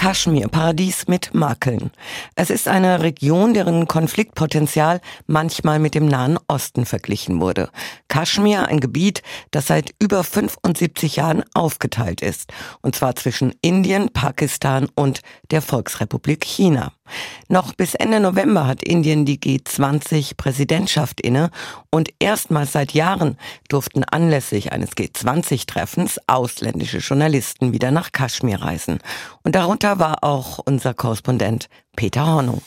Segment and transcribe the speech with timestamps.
[0.00, 1.90] Kaschmir, Paradies mit Makeln.
[2.34, 7.68] Es ist eine Region, deren Konfliktpotenzial manchmal mit dem Nahen Osten verglichen wurde.
[8.08, 12.50] Kaschmir, ein Gebiet, das seit über 75 Jahren aufgeteilt ist.
[12.80, 16.92] Und zwar zwischen Indien, Pakistan und der Volksrepublik China.
[17.48, 21.50] Noch bis Ende November hat Indien die G20-Präsidentschaft inne
[21.90, 23.36] und erstmals seit Jahren
[23.68, 29.00] durften anlässlich eines G20-Treffens ausländische Journalisten wieder nach Kaschmir reisen.
[29.42, 32.62] Und darunter war auch unser Korrespondent Peter Hornung.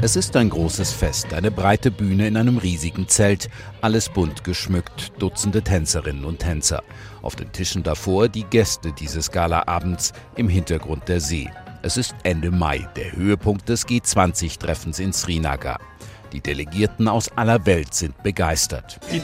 [0.00, 3.50] Es ist ein großes Fest, eine breite Bühne in einem riesigen Zelt,
[3.82, 6.82] alles bunt geschmückt, Dutzende Tänzerinnen und Tänzer.
[7.20, 11.50] Auf den Tischen davor die Gäste dieses Galaabends, im Hintergrund der See.
[11.82, 15.78] Es ist Ende Mai, der Höhepunkt des G20-Treffens in Srinagar.
[16.32, 19.00] Die Delegierten aus aller Welt sind begeistert.
[19.10, 19.16] Uh,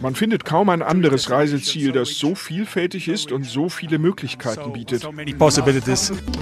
[0.00, 5.02] Man findet kaum ein anderes Reiseziel, das so vielfältig ist und so viele Möglichkeiten bietet.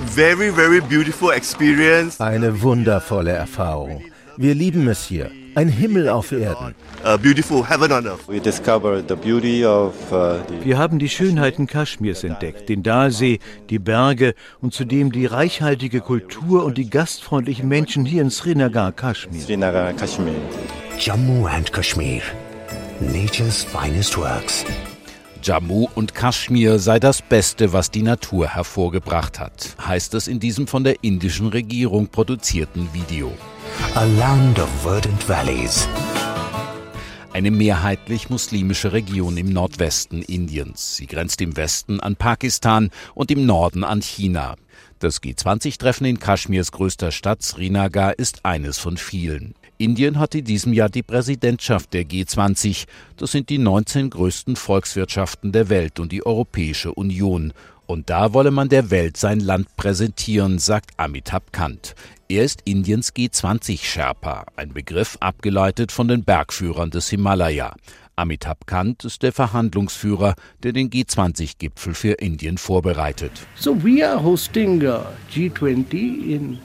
[0.06, 2.20] Very, very beautiful experience.
[2.20, 4.02] Eine wundervolle Erfahrung.
[4.36, 5.30] Wir lieben es hier.
[5.60, 6.74] Ein Himmel auf Erden.
[7.04, 7.18] Uh,
[10.64, 16.64] Wir haben die Schönheiten Kaschmirs entdeckt, den Dalsee, die Berge und zudem die reichhaltige Kultur
[16.64, 19.42] und die gastfreundlichen Menschen hier in Srinagar, Kaschmir.
[20.98, 22.22] Jammu and Kashmir,
[23.00, 24.64] nature's finest works.
[25.42, 30.66] Jammu und Kaschmir sei das Beste, was die Natur hervorgebracht hat, heißt es in diesem
[30.66, 33.30] von der indischen Regierung produzierten Video.
[33.94, 35.88] A land of verdant valleys.
[37.32, 40.96] Eine mehrheitlich muslimische Region im Nordwesten Indiens.
[40.96, 44.56] Sie grenzt im Westen an Pakistan und im Norden an China.
[44.98, 49.54] Das G20-Treffen in Kaschmirs größter Stadt Srinagar ist eines von vielen.
[49.78, 52.86] Indien hat in diesem Jahr die Präsidentschaft der G20.
[53.16, 57.54] Das sind die 19 größten Volkswirtschaften der Welt und die Europäische Union.
[57.90, 61.96] Und da wolle man der Welt sein Land präsentieren, sagt Amitabh Kant.
[62.28, 67.74] Er ist Indiens G20-Sherpa, ein Begriff abgeleitet von den Bergführern des Himalaya.
[68.14, 73.32] Amitabh Kant ist der Verhandlungsführer, der den G20-Gipfel für Indien vorbereitet.
[73.56, 75.00] So we are hosting uh,
[75.34, 75.94] G20
[76.28, 76.58] in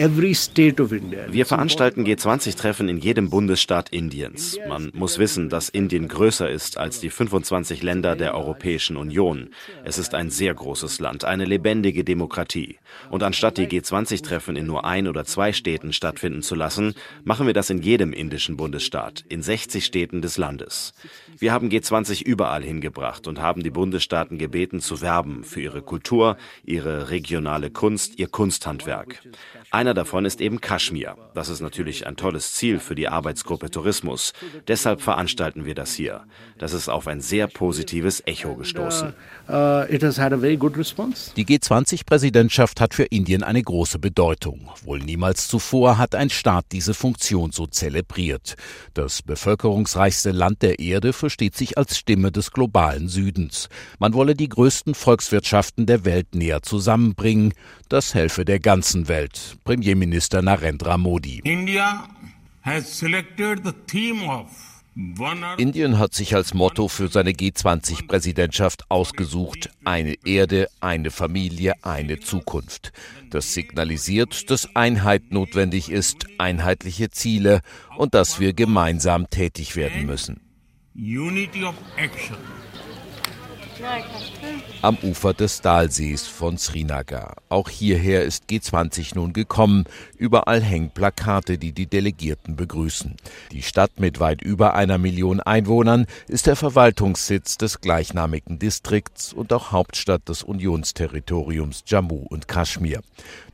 [0.00, 4.58] Wir veranstalten G20-Treffen in jedem Bundesstaat Indiens.
[4.66, 9.50] Man muss wissen, dass Indien größer ist als die 25 Länder der Europäischen Union.
[9.84, 12.78] Es ist ein sehr großes Land, eine lebendige Demokratie.
[13.10, 17.52] Und anstatt die G20-Treffen in nur ein oder zwei Städten stattfinden zu lassen, machen wir
[17.52, 20.94] das in jedem indischen Bundesstaat, in 60 Städten des Landes.
[21.38, 26.36] Wir haben G20 überall hingebracht und haben die Bundesstaaten gebeten zu werben für ihre Kultur,
[26.64, 29.22] ihre regionale Kunst, ihr Kunsthandwerk.
[29.70, 31.16] Einer davon ist eben Kaschmir.
[31.34, 34.32] Das ist natürlich ein tolles Ziel für die Arbeitsgruppe Tourismus.
[34.66, 36.24] Deshalb veranstalten wir das hier.
[36.58, 39.14] Das ist auf ein sehr positives Echo gestoßen.
[39.88, 41.32] It has had a very good response.
[41.36, 44.68] Die G20-Präsidentschaft hat für Indien eine große Bedeutung.
[44.82, 48.56] Wohl niemals zuvor hat ein Staat diese Funktion so zelebriert.
[48.94, 53.68] Das bevölkerungsreichste Land der Erde versteht sich als Stimme des globalen Südens.
[54.00, 57.54] Man wolle die größten Volkswirtschaften der Welt näher zusammenbringen.
[57.88, 59.56] Das helfe der ganzen Welt.
[59.64, 61.40] Premierminister Narendra Modi.
[61.44, 62.08] India
[62.62, 64.70] has selected the theme of
[65.56, 72.92] Indien hat sich als Motto für seine G20-Präsidentschaft ausgesucht, eine Erde, eine Familie, eine Zukunft.
[73.30, 77.60] Das signalisiert, dass Einheit notwendig ist, einheitliche Ziele
[77.96, 80.40] und dass wir gemeinsam tätig werden müssen.
[81.02, 82.36] Unity of action.
[84.82, 87.36] Am Ufer des Dalsees von Srinagar.
[87.48, 89.84] Auch hierher ist G20 nun gekommen.
[90.18, 93.16] Überall hängen Plakate, die die Delegierten begrüßen.
[93.52, 99.54] Die Stadt mit weit über einer Million Einwohnern ist der Verwaltungssitz des gleichnamigen Distrikts und
[99.54, 103.00] auch Hauptstadt des Unionsterritoriums Jammu und Kaschmir.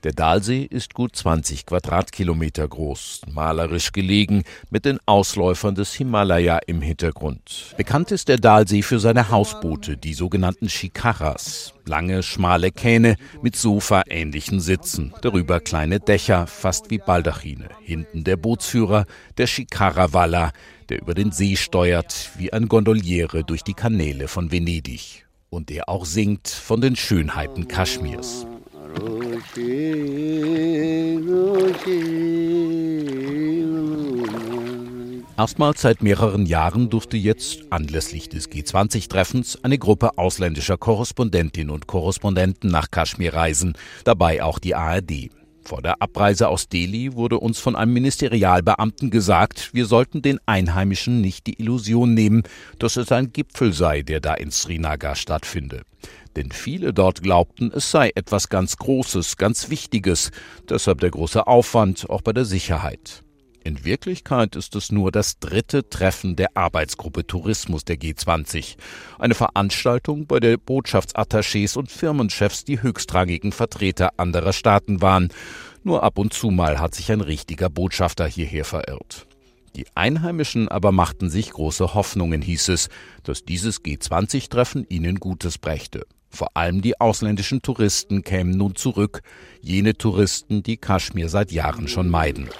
[0.06, 6.80] Der Dalsee ist gut 20 Quadratkilometer groß, malerisch gelegen, mit den Ausläufern des Himalaya im
[6.80, 7.74] Hintergrund.
[7.76, 11.74] Bekannt ist der Dalsee für seine Hausboote, die sogenannten Shikaras.
[11.86, 17.68] Lange, schmale Kähne mit Sofa-ähnlichen Sitzen, darüber kleine Dächer, fast wie Baldachine.
[17.82, 19.06] Hinten der Bootsführer,
[19.38, 20.52] der Shikarawalla,
[20.88, 25.26] der über den See steuert, wie ein Gondoliere durch die Kanäle von Venedig.
[25.50, 28.46] Und der auch singt von den Schönheiten Kaschmirs.
[35.38, 42.70] Erstmals seit mehreren Jahren durfte jetzt anlässlich des G20-Treffens eine Gruppe ausländischer Korrespondentinnen und Korrespondenten
[42.70, 45.28] nach Kaschmir reisen, dabei auch die ARD.
[45.62, 51.20] Vor der Abreise aus Delhi wurde uns von einem Ministerialbeamten gesagt, wir sollten den Einheimischen
[51.20, 52.44] nicht die Illusion nehmen,
[52.78, 55.82] dass es ein Gipfel sei, der da in Srinagar stattfinde.
[56.36, 60.30] Denn viele dort glaubten, es sei etwas ganz Großes, ganz Wichtiges,
[60.68, 63.22] deshalb der große Aufwand auch bei der Sicherheit.
[63.64, 68.76] In Wirklichkeit ist es nur das dritte Treffen der Arbeitsgruppe Tourismus der G20.
[69.18, 75.30] Eine Veranstaltung, bei der Botschaftsattachés und Firmenchefs die höchstrangigen Vertreter anderer Staaten waren.
[75.82, 79.26] Nur ab und zu mal hat sich ein richtiger Botschafter hierher verirrt.
[79.74, 82.88] Die Einheimischen aber machten sich große Hoffnungen, hieß es,
[83.24, 86.06] dass dieses G20-Treffen ihnen Gutes brächte.
[86.36, 89.22] Vor allem die ausländischen Touristen kämen nun zurück,
[89.62, 92.50] jene Touristen, die Kaschmir seit Jahren schon meiden.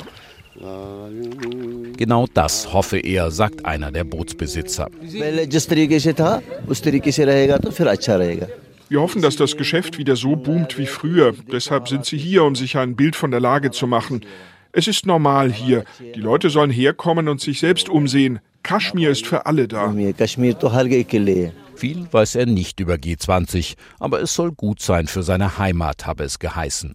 [1.99, 4.88] Genau das hoffe er, sagt einer der Bootsbesitzer.
[8.88, 11.34] Wir hoffen, dass das Geschäft wieder so boomt wie früher.
[11.52, 14.23] Deshalb sind sie hier, um sich ein Bild von der Lage zu machen.
[14.73, 15.84] Es ist normal hier.
[16.14, 18.38] Die Leute sollen herkommen und sich selbst umsehen.
[18.62, 19.94] Kaschmir ist für alle da.
[21.76, 26.25] Viel weiß er nicht über G20, aber es soll gut sein für seine Heimat, habe
[26.25, 26.94] es geheißen.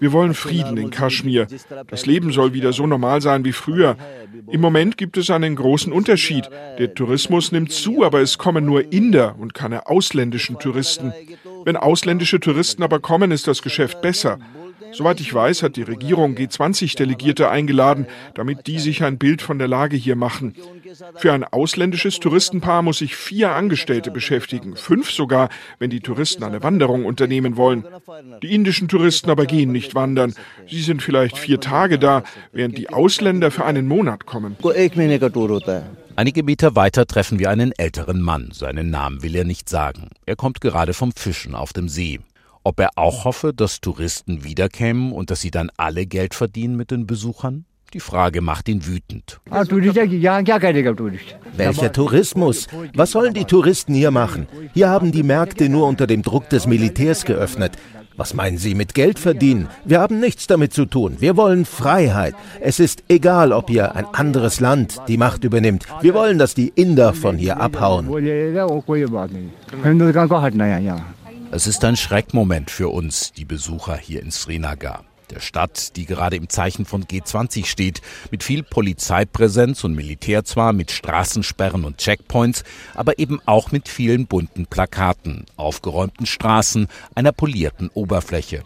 [0.00, 1.46] Wir wollen Frieden in Kaschmir.
[1.88, 3.96] Das Leben soll wieder so normal sein wie früher.
[4.50, 6.48] Im Moment gibt es einen großen Unterschied.
[6.78, 11.12] Der Tourismus nimmt zu, aber es kommen nur Inder und keine ausländischen Touristen.
[11.64, 14.38] Wenn ausländische Touristen aber kommen, ist das Geschäft besser.
[14.92, 19.68] Soweit ich weiß, hat die Regierung G20-Delegierte eingeladen, damit die sich ein Bild von der
[19.68, 20.54] Lage hier machen.
[21.16, 25.48] Für ein ausländisches Touristenpaar muss sich vier Angestellte beschäftigen, fünf sogar,
[25.78, 27.84] wenn die Touristen eine Wanderung unternehmen wollen.
[28.42, 30.34] Die indischen Touristen aber gehen nicht wandern.
[30.68, 32.22] Sie sind vielleicht vier Tage da,
[32.52, 34.56] während die Ausländer für einen Monat kommen.
[36.16, 38.50] Einige Meter weiter treffen wir einen älteren Mann.
[38.52, 40.10] Seinen Namen will er nicht sagen.
[40.26, 42.20] Er kommt gerade vom Fischen auf dem See.
[42.62, 46.90] Ob er auch hoffe, dass Touristen wiederkämen und dass sie dann alle Geld verdienen mit
[46.90, 47.64] den Besuchern?
[47.94, 49.40] Die Frage macht ihn wütend.
[51.56, 52.68] Welcher Tourismus?
[52.94, 54.46] Was sollen die Touristen hier machen?
[54.74, 57.72] Hier haben die Märkte nur unter dem Druck des Militärs geöffnet.
[58.16, 59.68] Was meinen Sie mit Geld verdienen?
[59.86, 61.16] Wir haben nichts damit zu tun.
[61.20, 62.34] Wir wollen Freiheit.
[62.60, 65.86] Es ist egal, ob hier ein anderes Land die Macht übernimmt.
[66.02, 68.08] Wir wollen, dass die Inder von hier abhauen.
[71.52, 76.36] Es ist ein Schreckmoment für uns, die Besucher hier in Srinagar der Stadt, die gerade
[76.36, 82.64] im Zeichen von G20 steht, mit viel Polizeipräsenz und Militär zwar, mit Straßensperren und Checkpoints,
[82.94, 88.62] aber eben auch mit vielen bunten Plakaten, aufgeräumten Straßen, einer polierten Oberfläche.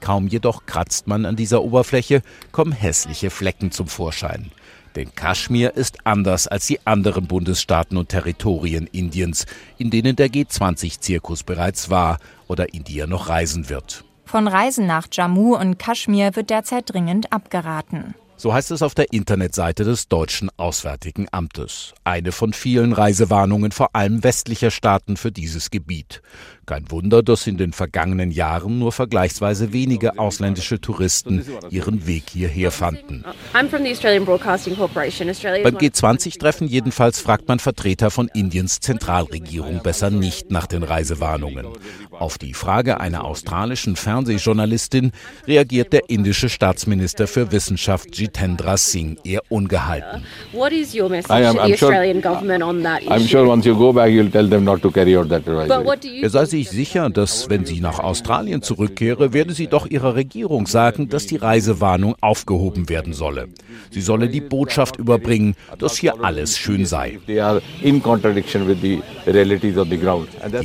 [0.00, 4.50] Kaum jedoch kratzt man an dieser Oberfläche, kommen hässliche Flecken zum Vorschein.
[4.96, 9.46] Denn Kaschmir ist anders als die anderen Bundesstaaten und Territorien Indiens,
[9.78, 12.18] in denen der G20-Zirkus bereits war
[12.48, 14.04] oder in die er noch reisen wird.
[14.24, 18.14] Von Reisen nach Jammu und Kaschmir wird derzeit dringend abgeraten.
[18.36, 21.94] So heißt es auf der Internetseite des deutschen Auswärtigen Amtes.
[22.04, 26.22] Eine von vielen Reisewarnungen vor allem westlicher Staaten für dieses Gebiet.
[26.64, 32.70] Kein Wunder, dass in den vergangenen Jahren nur vergleichsweise wenige ausländische Touristen ihren Weg hierher
[32.70, 33.24] fanden.
[33.52, 41.66] Beim G20-Treffen jedenfalls fragt man Vertreter von Indiens Zentralregierung besser nicht nach den Reisewarnungen.
[42.10, 45.12] Auf die Frage einer australischen Fernsehjournalistin
[45.46, 50.24] reagiert der indische Staatsminister für Wissenschaft Jitendra Singh eher ungehalten.
[50.52, 53.12] What is your message to the Australian government on that issue?
[53.12, 56.22] I'm sure once you go back you'll tell them not to carry out that advisory.
[56.22, 60.66] Er sei sich sicher, dass wenn sie nach Australien zurückkehre, werde sie doch ihrer Regierung
[60.66, 63.48] sagen, dass die Reisewarnung aufgehoben werden solle.
[63.90, 67.18] Sie solle die Botschaft überbringen, dass hier alles schön sei.
[67.26, 67.38] Die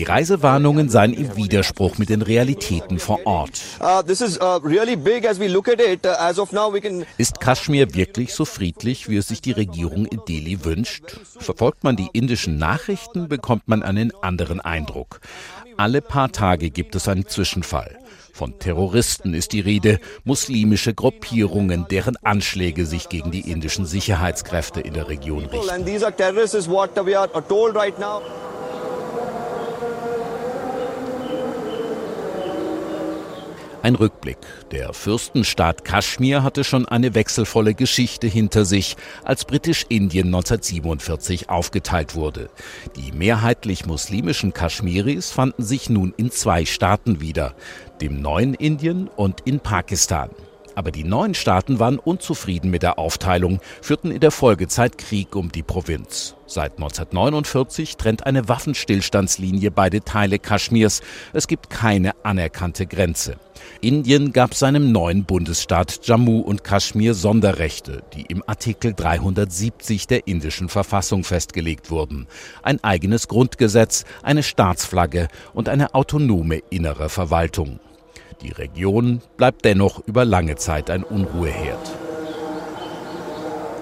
[0.04, 3.60] Reisewarnungen seien im Widerspruch mit den Realitäten vor Ort.
[3.80, 4.58] Uh, uh,
[7.18, 11.18] Ist Kaschmir wirklich so friedlich, wie es sich die Regierung in Delhi wünscht?
[11.40, 15.22] Verfolgt man die indischen Nachrichten, bekommt man einen anderen Eindruck.
[15.78, 18.00] Alle paar Tage gibt es einen Zwischenfall.
[18.34, 24.94] Von Terroristen ist die Rede, muslimische Gruppierungen, deren Anschläge sich gegen die indischen Sicherheitskräfte in
[24.94, 25.86] der Region richten.
[33.88, 34.40] Ein Rückblick.
[34.72, 42.50] Der Fürstenstaat Kaschmir hatte schon eine wechselvolle Geschichte hinter sich, als Britisch-Indien 1947 aufgeteilt wurde.
[42.98, 47.56] Die mehrheitlich muslimischen Kaschmiris fanden sich nun in zwei Staaten wieder,
[48.02, 50.32] dem neuen Indien und in Pakistan.
[50.78, 55.52] Aber die neuen Staaten waren unzufrieden mit der Aufteilung, führten in der Folgezeit Krieg um
[55.52, 56.36] die Provinz.
[56.46, 61.02] Seit 1949 trennt eine Waffenstillstandslinie beide Teile Kaschmirs.
[61.34, 63.38] Es gibt keine anerkannte Grenze.
[63.82, 70.70] Indien gab seinem neuen Bundesstaat Jammu und Kaschmir Sonderrechte, die im Artikel 370 der indischen
[70.70, 72.28] Verfassung festgelegt wurden.
[72.62, 77.80] Ein eigenes Grundgesetz, eine Staatsflagge und eine autonome innere Verwaltung.
[78.42, 81.98] Die Region bleibt dennoch über lange Zeit ein Unruheherd.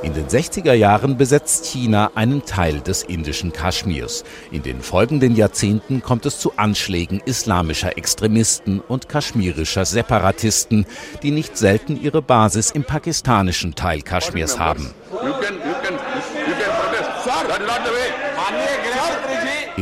[0.02, 4.24] In den 60er Jahren besetzt China einen Teil des indischen Kaschmirs.
[4.52, 10.86] In den folgenden Jahrzehnten kommt es zu Anschlägen islamischer Extremisten und kaschmirischer Separatisten,
[11.24, 14.94] die nicht selten ihre Basis im pakistanischen Teil Kaschmirs haben.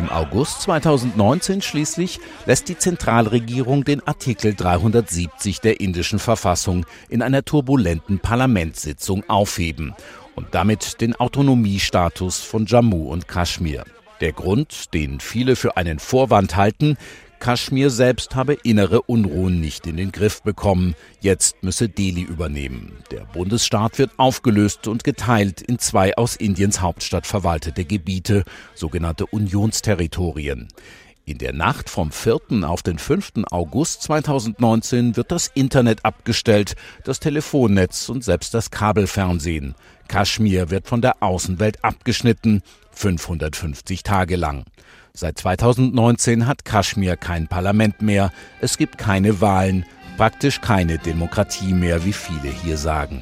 [0.04, 7.46] Im August 2019 schließlich lässt die Zentralregierung den Artikel 370 der indischen Verfassung in einer
[7.46, 9.96] turbulenten Parlamentssitzung aufheben
[10.36, 13.86] und damit den Autonomiestatus von Jammu und Kaschmir.
[14.20, 16.98] Der Grund, den viele für einen Vorwand halten,
[17.44, 20.96] Kaschmir selbst habe innere Unruhen nicht in den Griff bekommen.
[21.20, 22.94] Jetzt müsse Delhi übernehmen.
[23.12, 28.46] Der Bundesstaat wird aufgelöst und geteilt in zwei aus Indiens Hauptstadt verwaltete Gebiete,
[28.76, 30.70] sogenannte Unionsterritorien.
[31.26, 32.64] In der Nacht vom 4.
[32.64, 33.44] auf den 5.
[33.52, 39.76] August 2019 wird das Internet abgestellt, das Telefonnetz und selbst das Kabelfernsehen.
[40.08, 44.64] Kaschmir wird von der Außenwelt abgeschnitten, 550 Tage lang.
[45.15, 49.86] Seit 2019 hat Kaschmir kein Parlament mehr, es gibt keine Wahlen,
[50.17, 53.22] praktisch keine Demokratie mehr, wie viele hier sagen.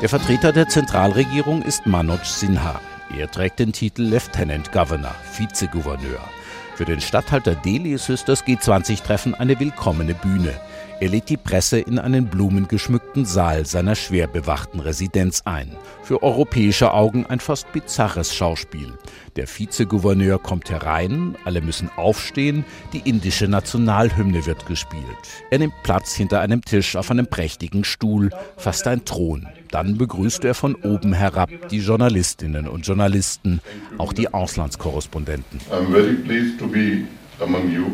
[0.00, 2.80] Der Vertreter der Zentralregierung ist Manoj Sinha.
[3.18, 6.20] Er trägt den Titel Lieutenant Governor, Vizegouverneur.
[6.76, 10.54] Für den Statthalter Delis ist das G20-Treffen eine willkommene Bühne.
[11.02, 15.72] Er lädt die Presse in einen blumengeschmückten Saal seiner schwer bewachten Residenz ein.
[16.04, 18.92] Für europäische Augen ein fast bizarres Schauspiel.
[19.34, 25.02] Der Vizegouverneur kommt herein, alle müssen aufstehen, die indische Nationalhymne wird gespielt.
[25.50, 29.48] Er nimmt Platz hinter einem Tisch auf einem prächtigen Stuhl, fast ein Thron.
[29.72, 33.60] Dann begrüßt er von oben herab die Journalistinnen und Journalisten,
[33.98, 35.58] auch die Auslandskorrespondenten.
[35.68, 37.06] I'm very pleased to be
[37.40, 37.86] among you.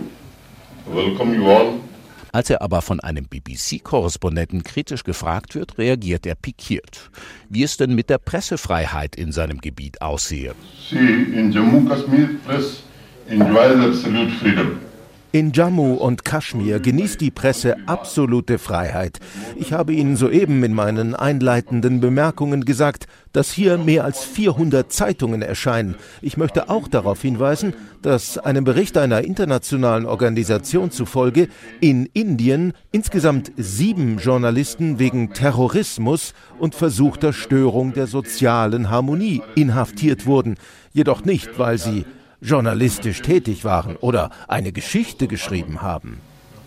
[0.92, 1.87] Welcome you all.
[2.32, 7.10] Als er aber von einem BBC-Korrespondenten kritisch gefragt wird, reagiert er pikiert,
[7.48, 10.54] wie es denn mit der Pressefreiheit in seinem Gebiet aussehe.
[10.90, 12.82] See, in Jammu Kashmir press
[13.28, 14.87] enjoys absolute freedom.
[15.30, 19.20] In Jammu und Kaschmir genießt die Presse absolute Freiheit.
[19.56, 25.42] Ich habe Ihnen soeben in meinen einleitenden Bemerkungen gesagt, dass hier mehr als 400 Zeitungen
[25.42, 25.96] erscheinen.
[26.22, 31.48] Ich möchte auch darauf hinweisen, dass einem Bericht einer internationalen Organisation zufolge
[31.80, 40.54] in Indien insgesamt sieben Journalisten wegen Terrorismus und versuchter Störung der sozialen Harmonie inhaftiert wurden,
[40.94, 42.06] jedoch nicht, weil sie
[42.40, 46.20] journalistisch tätig waren oder eine Geschichte geschrieben haben.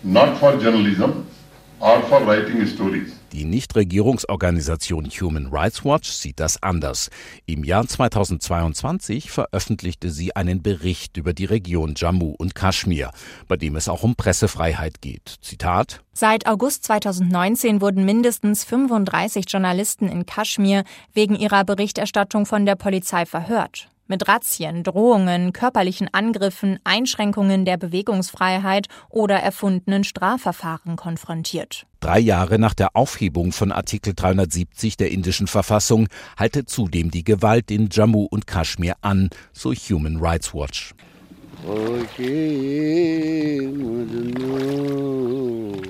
[0.03, 1.23] Not for journalism
[1.79, 3.13] or for writing stories.
[3.31, 7.09] Die Nichtregierungsorganisation Human Rights Watch sieht das anders.
[7.45, 13.11] Im Jahr 2022 veröffentlichte sie einen Bericht über die Region Jammu und Kaschmir,
[13.47, 15.37] bei dem es auch um Pressefreiheit geht.
[15.41, 22.75] Zitat Seit August 2019 wurden mindestens 35 Journalisten in Kaschmir wegen ihrer Berichterstattung von der
[22.75, 31.87] Polizei verhört mit Razzien, Drohungen, körperlichen Angriffen, Einschränkungen der Bewegungsfreiheit oder erfundenen Strafverfahren konfrontiert.
[32.01, 37.71] Drei Jahre nach der Aufhebung von Artikel 370 der indischen Verfassung halte zudem die Gewalt
[37.71, 40.93] in Jammu und Kaschmir an, so Human Rights Watch.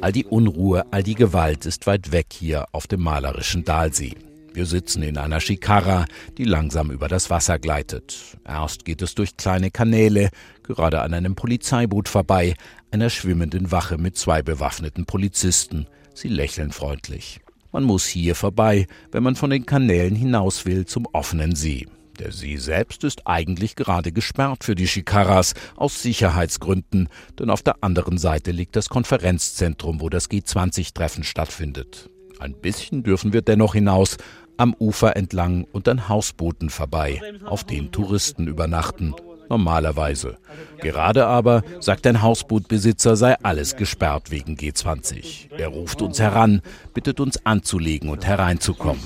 [0.01, 4.16] All die Unruhe, all die Gewalt ist weit weg hier auf dem malerischen Dalsee.
[4.53, 6.05] Wir sitzen in einer Schikara,
[6.38, 8.38] die langsam über das Wasser gleitet.
[8.46, 10.29] Erst geht es durch kleine Kanäle,
[10.63, 12.55] gerade an einem Polizeiboot vorbei,
[12.91, 15.88] einer schwimmenden Wache mit zwei bewaffneten Polizisten.
[16.13, 17.39] Sie lächeln freundlich.
[17.72, 21.88] Man muss hier vorbei, wenn man von den Kanälen hinaus will zum offenen See.
[22.20, 27.08] Der See selbst ist eigentlich gerade gesperrt für die Shikaras aus Sicherheitsgründen,
[27.39, 32.10] denn auf der anderen Seite liegt das Konferenzzentrum, wo das G20-Treffen stattfindet.
[32.41, 34.17] Ein bisschen dürfen wir dennoch hinaus,
[34.58, 39.15] am Ufer entlang und an Hausbooten vorbei, auf denen Touristen übernachten.
[39.50, 40.38] Normalerweise.
[40.79, 45.50] Gerade aber, sagt ein Hausbootbesitzer, sei alles gesperrt wegen G20.
[45.58, 46.62] Er ruft uns heran,
[46.93, 49.01] bittet uns anzulegen und hereinzukommen.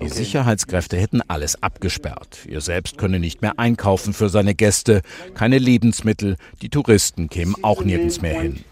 [0.00, 2.40] Die Sicherheitskräfte hätten alles abgesperrt.
[2.48, 5.02] Er selbst könne nicht mehr einkaufen für seine Gäste,
[5.34, 8.64] keine Lebensmittel, die Touristen kämen auch nirgends mehr hin.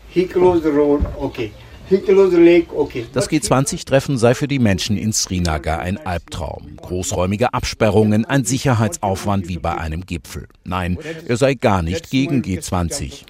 [3.12, 6.76] Das G20-Treffen sei für die Menschen in Srinagar ein Albtraum.
[6.76, 10.48] Großräumige Absperrungen, ein Sicherheitsaufwand wie bei einem Gipfel.
[10.64, 13.24] Nein, er sei gar nicht gegen G20.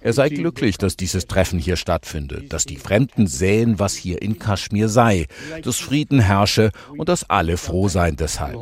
[0.00, 4.38] Er sei glücklich, dass dieses Treffen hier stattfindet, dass die Fremden sähen, was hier in
[4.38, 5.26] Kaschmir sei,
[5.62, 8.54] dass Frieden herrsche und dass alle froh seien deshalb.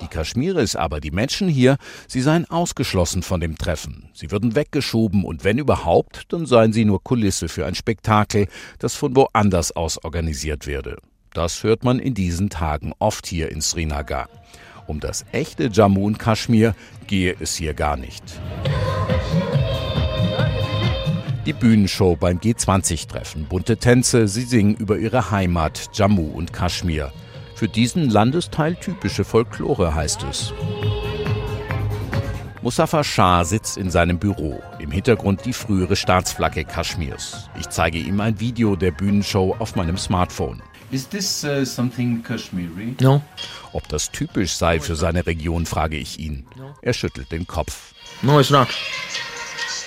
[0.00, 1.76] Die Kaschmiris aber, die Menschen hier,
[2.08, 4.08] sie seien ausgeschlossen von dem Treffen.
[4.14, 8.94] Sie würden weggeschoben und wenn überhaupt, dann seien sie nur Kulisse für ein Spektakel, das
[8.94, 10.96] von woanders aus organisiert werde.
[11.34, 14.28] Das hört man in diesen Tagen oft hier in Srinagar.
[14.86, 16.74] Um das echte Jammu und Kaschmir
[17.06, 18.22] gehe es hier gar nicht.
[21.44, 23.44] Die Bühnenshow beim G20-Treffen.
[23.44, 27.12] Bunte Tänze, sie singen über ihre Heimat Jammu und Kaschmir.
[27.54, 30.52] Für diesen Landesteil typische Folklore heißt es.
[32.62, 34.60] Mustafa Shah sitzt in seinem Büro.
[34.80, 37.48] Im Hintergrund die frühere Staatsflagge Kaschmirs.
[37.60, 40.62] Ich zeige ihm ein Video der Bühnenshow auf meinem Smartphone.
[40.90, 42.96] Is this uh, something Kashmiri?
[43.00, 43.22] No.
[43.72, 46.46] Ob das typisch sei für seine Region, frage ich ihn.
[46.82, 47.94] Er schüttelt den Kopf.
[48.22, 48.68] No, it's not.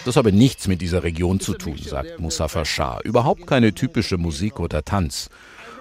[0.06, 3.02] Das habe nichts mit dieser Region zu tun, sagt Mustafa Shah.
[3.04, 5.30] Überhaupt keine typische Musik oder Tanz.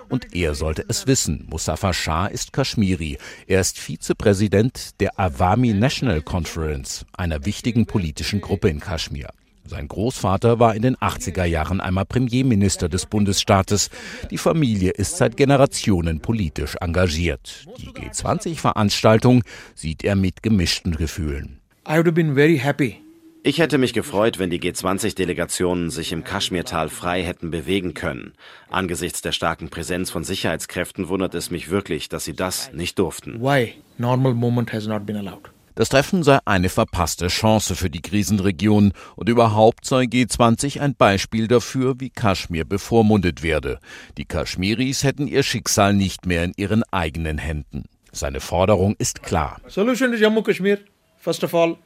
[0.08, 1.46] Und er sollte es wissen.
[1.50, 3.18] Mustafa Shah ist Kaschmiri.
[3.46, 9.28] Er ist Vizepräsident der Awami National Conference, einer wichtigen politischen Gruppe in Kaschmir.
[9.68, 13.90] Sein Großvater war in den 80er Jahren einmal Premierminister des Bundesstaates.
[14.30, 17.66] Die Familie ist seit Generationen politisch engagiert.
[17.78, 19.42] Die G20-Veranstaltung
[19.74, 21.60] sieht er mit gemischten Gefühlen.
[21.88, 23.00] I would have been very happy
[23.46, 28.32] ich hätte mich gefreut, wenn die G20-Delegationen sich im Kaschmirtal frei hätten bewegen können.
[28.68, 33.40] Angesichts der starken Präsenz von Sicherheitskräften wundert es mich wirklich, dass sie das nicht durften.
[33.40, 33.74] Why?
[33.98, 35.48] Normal movement has not been allowed.
[35.76, 41.46] Das Treffen sei eine verpasste Chance für die Krisenregion und überhaupt sei G20 ein Beispiel
[41.46, 43.78] dafür, wie Kaschmir bevormundet werde.
[44.18, 47.84] Die Kaschmiris hätten ihr Schicksal nicht mehr in ihren eigenen Händen.
[48.10, 49.60] Seine Forderung ist klar.
[49.68, 50.78] Solution to Jammu Kashmir,
[51.20, 51.76] first of all,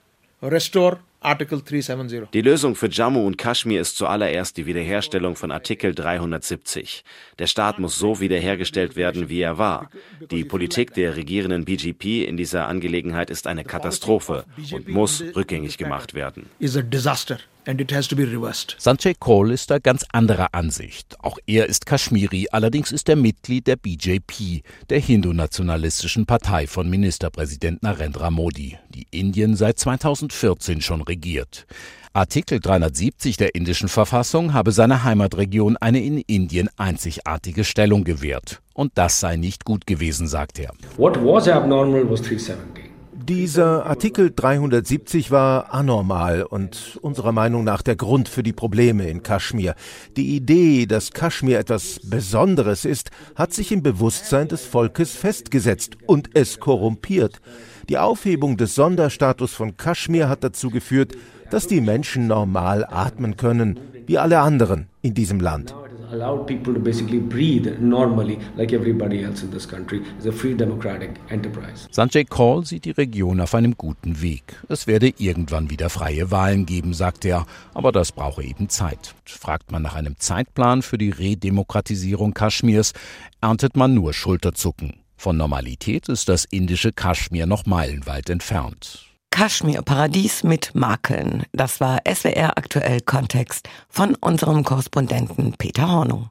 [0.40, 1.09] restore Article 370.
[1.22, 7.04] Die Lösung für Jammu und Kaschmir ist zuallererst die Wiederherstellung von Artikel 370.
[7.38, 9.90] Der Staat muss so wiederhergestellt werden, wie er war.
[10.30, 16.14] Die Politik der regierenden BGP in dieser Angelegenheit ist eine Katastrophe und muss rückgängig gemacht
[16.14, 16.49] werden.
[16.58, 18.76] Is a disaster and it has to be reversed.
[18.78, 21.16] Sanjay Kaul ist da ganz anderer Ansicht.
[21.20, 27.82] Auch er ist Kaschmiri, allerdings ist er Mitglied der BJP, der hindu-nationalistischen Partei von Ministerpräsident
[27.82, 31.66] Narendra Modi, die Indien seit 2014 schon regiert.
[32.12, 38.60] Artikel 370 der indischen Verfassung habe seiner Heimatregion eine in Indien einzigartige Stellung gewährt.
[38.75, 40.73] Und das sei nicht gut gewesen, sagt er.
[40.96, 42.89] What was abnormal was 370.
[43.30, 49.23] Dieser Artikel 370 war anormal und unserer Meinung nach der Grund für die Probleme in
[49.23, 49.76] Kaschmir.
[50.16, 56.30] Die Idee, dass Kaschmir etwas Besonderes ist, hat sich im Bewusstsein des Volkes festgesetzt und
[56.34, 57.40] es korrumpiert.
[57.88, 61.12] Die Aufhebung des Sonderstatus von Kaschmir hat dazu geführt,
[61.52, 65.73] dass die Menschen normal atmen können, wie alle anderen in diesem Land
[66.12, 70.02] allowed people to basically breathe normally like everybody else in this country.
[70.16, 71.88] It's a free democratic enterprise.
[71.90, 74.42] Sanjay Kaul sieht die Region auf einem guten Weg.
[74.68, 79.14] Es werde irgendwann wieder freie Wahlen geben, sagt er, aber das brauche eben Zeit.
[79.25, 82.92] Fragt man nach einem Zeitplan für die Redemokratisierung Kaschmirs,
[83.40, 84.94] erntet man nur Schulterzucken.
[85.16, 89.09] Von Normalität ist das indische Kaschmir noch meilenweit entfernt.
[89.30, 91.45] Kaschmir, Paradies mit Makeln.
[91.52, 96.28] Das war SWR aktuell Kontext von unserem Korrespondenten Peter Hornung.